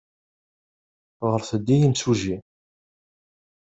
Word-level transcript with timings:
Ɣret-d 1.31 1.67
i 1.73 1.75
yimsujji. 1.81 2.37